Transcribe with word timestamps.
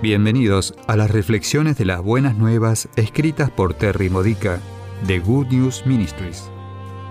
Bienvenidos 0.00 0.74
a 0.86 0.94
las 0.96 1.10
reflexiones 1.10 1.76
de 1.76 1.84
las 1.84 2.00
buenas 2.00 2.36
nuevas 2.36 2.88
escritas 2.94 3.50
por 3.50 3.74
Terry 3.74 4.08
Modica 4.08 4.60
de 5.08 5.18
Good 5.18 5.48
News 5.48 5.86
Ministries. 5.86 6.48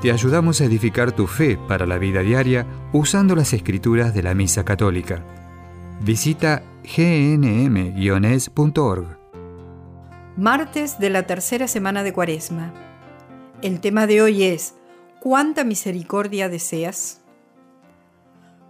Te 0.01 0.09
ayudamos 0.09 0.61
a 0.61 0.65
edificar 0.65 1.11
tu 1.11 1.27
fe 1.27 1.59
para 1.67 1.85
la 1.85 1.97
vida 1.97 2.21
diaria 2.21 2.65
usando 2.93 3.35
las 3.35 3.51
escrituras 3.51 4.13
de 4.13 4.23
la 4.23 4.33
Misa 4.33 4.63
Católica. 4.63 5.21
Visita 5.99 6.63
gnm-es.org. 6.83 7.97
Martes 10.37 10.97
de 10.97 11.09
la 11.09 11.23
tercera 11.23 11.67
semana 11.67 12.03
de 12.03 12.13
Cuaresma. 12.13 12.71
El 13.61 13.81
tema 13.81 14.07
de 14.07 14.21
hoy 14.21 14.43
es 14.43 14.75
¿Cuánta 15.19 15.65
misericordia 15.65 16.47
deseas? 16.47 17.19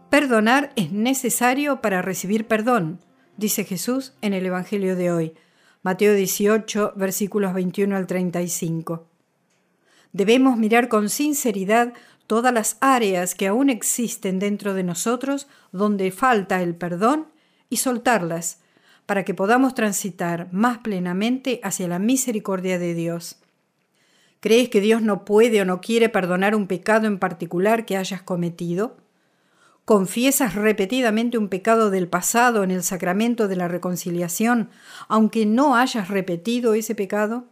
Perdonar 0.09 0.71
es 0.75 0.91
necesario 0.91 1.81
para 1.81 2.01
recibir 2.01 2.47
perdón 2.47 2.99
dice 3.37 3.63
Jesús 3.63 4.13
en 4.21 4.33
el 4.33 4.45
Evangelio 4.45 4.95
de 4.95 5.11
hoy, 5.11 5.33
Mateo 5.83 6.13
18, 6.13 6.93
versículos 6.95 7.53
21 7.53 7.95
al 7.95 8.07
35. 8.07 9.05
Debemos 10.11 10.57
mirar 10.57 10.89
con 10.89 11.09
sinceridad 11.09 11.93
todas 12.25 12.53
las 12.53 12.77
áreas 12.81 13.35
que 13.35 13.47
aún 13.47 13.69
existen 13.69 14.39
dentro 14.39 14.73
de 14.73 14.83
nosotros 14.83 15.47
donde 15.71 16.11
falta 16.11 16.61
el 16.61 16.75
perdón 16.75 17.27
y 17.69 17.77
soltarlas 17.77 18.59
para 19.05 19.23
que 19.23 19.33
podamos 19.33 19.75
transitar 19.75 20.51
más 20.51 20.79
plenamente 20.79 21.61
hacia 21.63 21.87
la 21.87 21.99
misericordia 21.99 22.79
de 22.79 22.93
Dios. 22.93 23.37
¿Crees 24.39 24.69
que 24.69 24.81
Dios 24.81 25.01
no 25.01 25.25
puede 25.25 25.61
o 25.61 25.65
no 25.65 25.79
quiere 25.79 26.09
perdonar 26.09 26.55
un 26.55 26.67
pecado 26.67 27.07
en 27.07 27.17
particular 27.17 27.85
que 27.85 27.97
hayas 27.97 28.21
cometido? 28.21 28.97
Confiesas 29.87 30.53
repetidamente 30.53 31.37
un 31.37 31.47
pecado 31.47 31.89
del 31.89 32.09
pasado 32.09 32.65
en 32.65 32.71
el 32.71 32.83
sacramento 32.83 33.47
de 33.47 33.55
la 33.55 33.69
reconciliación, 33.69 34.69
aunque 35.07 35.45
no 35.45 35.77
hayas 35.77 36.09
repetido 36.09 36.73
ese 36.73 36.93
pecado? 36.93 37.45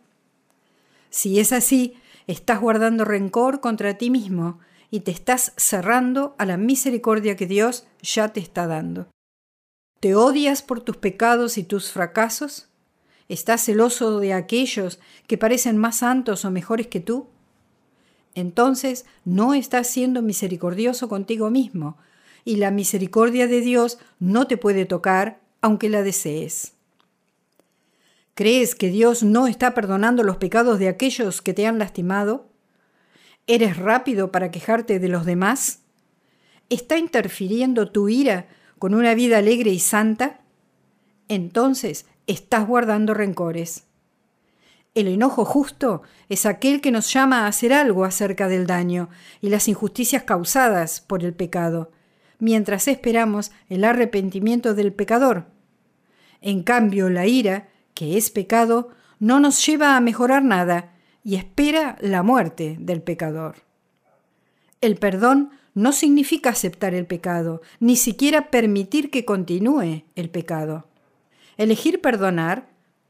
Si 1.10 1.40
es 1.40 1.54
así, 1.54 1.94
estás 2.28 2.60
guardando 2.60 3.06
rencor 3.06 3.62
contra 3.62 3.98
ti 3.98 4.10
mismo 4.10 4.60
y 4.92 5.00
te 5.00 5.12
estás 5.12 5.54
cerrando 5.56 6.36
a 6.38 6.46
la 6.46 6.58
misericordia 6.58 7.38
que 7.38 7.48
Dios 7.48 7.88
ya 8.02 8.28
te 8.34 8.42
está 8.42 8.68
dando. 8.68 9.08
¿Te 10.02 10.14
odias 10.14 10.62
por 10.62 10.82
tus 10.82 10.98
pecados 10.98 11.58
y 11.58 11.64
tus 11.64 11.94
fracasos? 11.94 12.68
¿Estás 13.30 13.64
celoso 13.64 14.20
de 14.20 14.34
aquellos 14.34 15.00
que 15.28 15.38
parecen 15.38 15.78
más 15.78 16.00
santos 16.00 16.44
o 16.44 16.52
mejores 16.52 16.88
que 16.88 17.00
tú? 17.00 17.30
Entonces 18.34 19.06
no 19.24 19.54
estás 19.54 19.88
siendo 19.88 20.22
misericordioso 20.22 21.08
contigo 21.08 21.50
mismo, 21.50 21.96
y 22.46 22.58
la 22.58 22.72
misericordia 22.72 23.48
de 23.48 23.60
Dios 23.60 23.98
no 24.20 24.48
te 24.48 24.56
puede 24.56 24.86
tocar 24.86 25.42
aunque 25.62 25.90
la 25.90 26.04
desees. 26.04 26.74
¿Crees 28.36 28.76
que 28.76 28.90
Dios 28.90 29.24
no 29.24 29.48
está 29.48 29.74
perdonando 29.74 30.24
los 30.24 30.38
pecados 30.38 30.78
de 30.78 30.88
aquellos 30.88 31.42
que 31.42 31.54
te 31.54 31.66
han 31.66 31.80
lastimado? 31.80 32.48
¿Eres 33.48 33.78
rápido 33.78 34.32
para 34.32 34.52
quejarte 34.52 35.00
de 35.00 35.10
los 35.10 35.26
demás? 35.26 35.80
¿Está 36.70 36.98
interfiriendo 36.98 37.92
tu 37.92 38.10
ira 38.10 38.48
con 38.78 38.94
una 38.94 39.16
vida 39.16 39.40
alegre 39.40 39.72
y 39.72 39.80
santa? 39.80 40.42
Entonces 41.28 42.06
estás 42.28 42.68
guardando 42.68 43.14
rencores. 43.14 43.86
El 44.94 45.08
enojo 45.08 45.46
justo 45.46 46.04
es 46.30 46.46
aquel 46.46 46.80
que 46.80 46.92
nos 46.92 47.12
llama 47.12 47.42
a 47.42 47.48
hacer 47.48 47.74
algo 47.74 48.06
acerca 48.06 48.48
del 48.48 48.68
daño 48.68 49.10
y 49.42 49.50
las 49.50 49.68
injusticias 49.68 50.24
causadas 50.24 51.02
por 51.02 51.24
el 51.24 51.34
pecado, 51.34 51.92
mientras 52.46 52.88
esperamos 52.88 53.52
el 53.70 53.84
arrepentimiento 53.84 54.76
del 54.76 54.94
pecador. 54.94 55.48
En 56.42 56.62
cambio, 56.62 57.10
la 57.10 57.26
ira, 57.26 57.70
que 57.96 58.18
es 58.18 58.30
pecado, 58.30 58.90
no 59.20 59.40
nos 59.40 59.66
lleva 59.66 59.98
a 59.98 60.00
mejorar 60.00 60.44
nada 60.44 60.94
y 61.24 61.38
espera 61.38 61.98
la 62.02 62.22
muerte 62.22 62.78
del 62.80 63.02
pecador. 63.02 63.56
El 64.80 64.98
perdón 64.98 65.50
no 65.74 65.92
significa 65.92 66.52
aceptar 66.52 66.94
el 66.94 67.08
pecado, 67.08 67.64
ni 67.80 67.96
siquiera 67.96 68.52
permitir 68.52 69.10
que 69.10 69.26
continúe 69.26 70.04
el 70.16 70.30
pecado. 70.30 70.88
Elegir 71.58 72.00
perdonar 72.00 72.70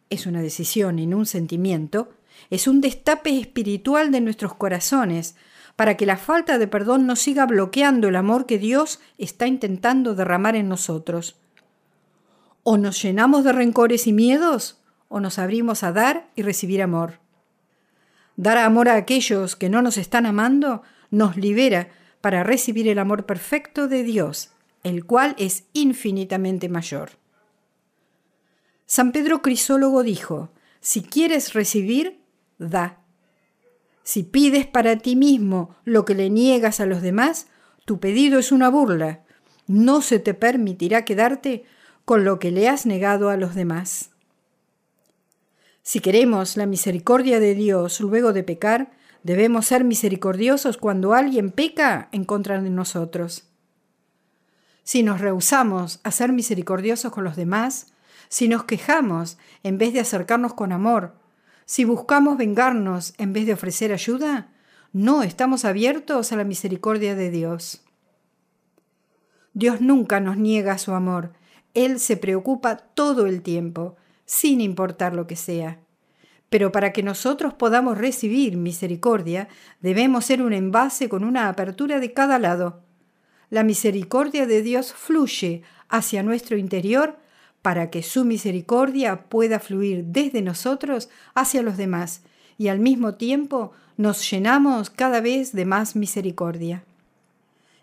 es 0.09 0.27
una 0.27 0.41
decisión 0.41 0.97
en 0.97 1.13
un 1.13 1.25
sentimiento, 1.25 2.13
es 2.49 2.69
un 2.69 2.79
destape 2.79 3.37
espiritual 3.37 4.11
de 4.13 4.21
nuestros 4.21 4.53
corazones 4.55 5.35
para 5.75 5.97
que 5.97 6.05
la 6.05 6.17
falta 6.17 6.57
de 6.57 6.67
perdón 6.67 7.05
no 7.05 7.15
siga 7.15 7.45
bloqueando 7.45 8.07
el 8.07 8.15
amor 8.15 8.45
que 8.45 8.57
Dios 8.57 8.99
está 9.17 9.47
intentando 9.47 10.15
derramar 10.15 10.55
en 10.55 10.69
nosotros. 10.69 11.35
O 12.63 12.77
nos 12.77 13.01
llenamos 13.01 13.43
de 13.43 13.51
rencores 13.51 14.07
y 14.07 14.13
miedos, 14.13 14.81
o 15.07 15.19
nos 15.19 15.37
abrimos 15.37 15.83
a 15.83 15.91
dar 15.91 16.29
y 16.35 16.41
recibir 16.41 16.81
amor. 16.81 17.19
Dar 18.37 18.57
amor 18.57 18.89
a 18.89 18.95
aquellos 18.95 19.55
que 19.55 19.69
no 19.69 19.81
nos 19.81 19.97
están 19.97 20.25
amando 20.25 20.81
nos 21.11 21.37
libera 21.37 21.89
para 22.21 22.43
recibir 22.43 22.87
el 22.87 22.99
amor 22.99 23.25
perfecto 23.25 23.87
de 23.87 24.03
Dios, 24.03 24.51
el 24.83 25.05
cual 25.05 25.35
es 25.37 25.65
infinitamente 25.73 26.69
mayor. 26.69 27.11
San 28.85 29.11
Pedro 29.11 29.41
Crisólogo 29.41 30.03
dijo, 30.03 30.51
si 30.79 31.01
quieres 31.01 31.53
recibir, 31.53 32.19
da. 32.57 33.04
Si 34.05 34.21
pides 34.21 34.67
para 34.67 34.97
ti 34.97 35.15
mismo 35.15 35.75
lo 35.83 36.05
que 36.05 36.13
le 36.13 36.29
niegas 36.29 36.79
a 36.79 36.85
los 36.85 37.01
demás, 37.01 37.47
tu 37.85 37.99
pedido 37.99 38.37
es 38.37 38.51
una 38.51 38.69
burla. 38.69 39.23
No 39.65 40.01
se 40.01 40.19
te 40.19 40.35
permitirá 40.35 41.05
quedarte 41.05 41.65
con 42.05 42.23
lo 42.23 42.37
que 42.37 42.51
le 42.51 42.69
has 42.69 42.85
negado 42.85 43.31
a 43.31 43.35
los 43.35 43.55
demás. 43.55 44.11
Si 45.81 46.01
queremos 46.01 46.55
la 46.55 46.67
misericordia 46.67 47.39
de 47.39 47.55
Dios 47.55 47.99
luego 47.99 48.31
de 48.31 48.43
pecar, 48.43 48.91
debemos 49.23 49.65
ser 49.65 49.83
misericordiosos 49.83 50.77
cuando 50.77 51.15
alguien 51.15 51.49
peca 51.49 52.07
en 52.11 52.25
contra 52.25 52.61
de 52.61 52.69
nosotros. 52.69 53.47
Si 54.83 55.01
nos 55.01 55.19
rehusamos 55.19 55.99
a 56.03 56.11
ser 56.11 56.31
misericordiosos 56.31 57.11
con 57.11 57.23
los 57.23 57.35
demás, 57.35 57.87
si 58.29 58.47
nos 58.49 58.65
quejamos 58.65 59.39
en 59.63 59.79
vez 59.79 59.93
de 59.93 60.01
acercarnos 60.01 60.53
con 60.53 60.71
amor, 60.71 61.15
si 61.65 61.83
buscamos 61.83 62.37
vengarnos 62.37 63.13
en 63.17 63.33
vez 63.33 63.45
de 63.47 63.53
ofrecer 63.53 63.91
ayuda, 63.91 64.49
no 64.93 65.23
estamos 65.23 65.65
abiertos 65.65 66.31
a 66.31 66.35
la 66.35 66.43
misericordia 66.43 67.15
de 67.15 67.31
Dios. 67.31 67.83
Dios 69.53 69.81
nunca 69.81 70.19
nos 70.19 70.37
niega 70.37 70.77
su 70.77 70.93
amor. 70.93 71.33
Él 71.73 71.99
se 71.99 72.17
preocupa 72.17 72.77
todo 72.77 73.25
el 73.25 73.41
tiempo, 73.41 73.95
sin 74.25 74.61
importar 74.61 75.15
lo 75.15 75.27
que 75.27 75.35
sea. 75.35 75.79
Pero 76.49 76.71
para 76.71 76.93
que 76.93 77.03
nosotros 77.03 77.53
podamos 77.53 77.97
recibir 77.97 78.57
misericordia, 78.57 79.47
debemos 79.81 80.25
ser 80.25 80.41
un 80.41 80.53
envase 80.53 81.09
con 81.09 81.23
una 81.23 81.49
apertura 81.49 81.99
de 81.99 82.13
cada 82.13 82.37
lado. 82.37 82.83
La 83.49 83.63
misericordia 83.63 84.45
de 84.45 84.61
Dios 84.61 84.93
fluye 84.93 85.63
hacia 85.89 86.23
nuestro 86.23 86.57
interior 86.57 87.17
para 87.65 87.89
que 87.89 88.03
su 88.03 88.25
misericordia 88.25 89.23
pueda 89.23 89.59
fluir 89.59 90.05
desde 90.05 90.43
nosotros 90.43 91.09
hacia 91.33 91.63
los 91.63 91.77
demás 91.77 92.21
y 92.59 92.67
al 92.67 92.77
mismo 92.77 93.15
tiempo 93.15 93.71
nos 93.97 94.29
llenamos 94.29 94.91
cada 94.91 95.19
vez 95.19 95.51
de 95.51 95.65
más 95.65 95.95
misericordia. 95.95 96.83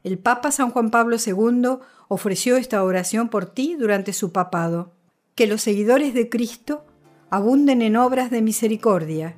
El 0.05 0.19
Papa 0.19 0.53
San 0.53 0.71
Juan 0.71 0.93
Pablo 0.93 1.17
II 1.17 1.81
ofreció 2.07 2.57
esta 2.57 2.85
oración 2.85 3.29
por 3.29 3.47
ti 3.47 3.75
durante 3.75 4.13
su 4.13 4.31
papado. 4.31 4.93
Que 5.35 5.49
los 5.49 5.63
seguidores 5.63 6.15
de 6.15 6.29
Cristo 6.29 6.85
abunden 7.29 7.83
en 7.83 7.97
obras 7.97 8.31
de 8.31 8.41
misericordia, 8.41 9.35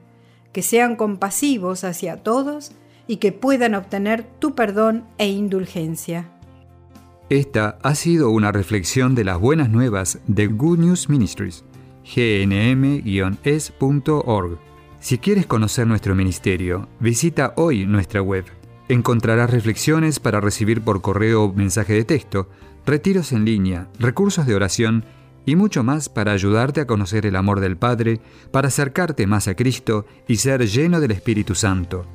que 0.53 0.61
sean 0.61 0.97
compasivos 0.97 1.85
hacia 1.85 2.23
todos 2.23 2.73
y 3.07 3.17
que 3.17 3.33
puedan 3.33 3.75
obtener 3.75 4.25
tu 4.41 4.55
perdón 4.55 5.07
e 5.17 5.27
indulgencia. 5.27 6.34
Esta 7.35 7.79
ha 7.83 7.97
sido 7.97 8.31
una 8.31 8.53
reflexión 8.53 9.17
de 9.17 9.25
las 9.25 9.41
buenas 9.41 9.69
nuevas 9.69 10.21
de 10.29 10.47
Good 10.47 10.79
News 10.79 11.09
Ministries, 11.09 11.65
gnm-es.org. 12.15 13.09
Si 15.01 15.19
quieres 15.19 15.45
conocer 15.47 15.89
nuestro 15.89 16.15
ministerio, 16.15 16.87
visita 17.01 17.53
hoy 17.57 17.87
nuestra 17.87 18.23
web. 18.23 18.45
Encontrarás 18.89 19.51
reflexiones 19.51 20.21
para 20.21 20.41
recibir 20.41 20.83
por 20.83 21.01
correo 21.01 21.47
o 21.47 21.53
mensaje 21.53 21.95
de 21.95 22.05
texto, 22.05 22.49
retiros 22.87 23.33
en 23.33 23.45
línea, 23.45 23.89
recursos 23.99 24.47
de 24.47 24.55
oración 24.55 25.05
y 25.45 25.57
mucho 25.57 25.83
más 25.83 26.09
para 26.09 26.31
ayudarte 26.31 26.83
a 26.83 26.87
conocer 26.87 27.27
el 27.27 27.35
amor 27.35 27.59
del 27.59 27.77
Padre, 27.77 28.21
para 28.53 28.69
acercarte 28.69 29.27
más 29.27 29.49
a 29.49 29.57
Cristo 29.57 30.07
y 30.29 30.37
ser 30.37 30.65
lleno 30.69 31.01
del 31.01 31.11
Espíritu 31.11 31.57
Santo. 31.57 32.07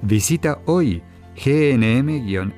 Visita 0.00 0.60
hoy 0.64 1.02
gnm-es.org. 1.44 2.56